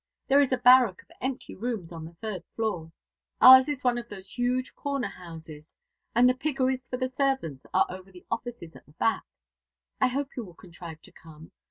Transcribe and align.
There 0.27 0.41
is 0.41 0.51
a 0.51 0.57
barrack 0.57 1.03
of 1.03 1.11
empty 1.21 1.53
rooms 1.53 1.91
on 1.91 2.05
the 2.05 2.15
third 2.15 2.43
floor. 2.55 2.91
Ours 3.39 3.69
is 3.69 3.83
one 3.83 3.99
of 3.99 4.09
those 4.09 4.31
huge 4.31 4.73
corner 4.73 5.07
houses, 5.09 5.75
and 6.15 6.27
the 6.27 6.33
piggeries 6.33 6.87
for 6.87 6.97
the 6.97 7.07
servants 7.07 7.67
are 7.71 7.85
over 7.87 8.11
the 8.11 8.25
offices 8.31 8.75
at 8.75 8.87
the 8.87 8.93
back. 8.93 9.25
I 9.99 10.07
hope 10.07 10.35
you 10.35 10.43
will 10.43 10.55
contrive 10.55 11.03
to 11.03 11.11
come. 11.11 11.51